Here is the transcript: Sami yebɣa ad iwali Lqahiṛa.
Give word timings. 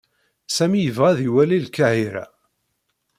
Sami 0.55 0.79
yebɣa 0.81 1.07
ad 1.11 1.19
iwali 1.27 1.59
Lqahiṛa. 1.65 2.25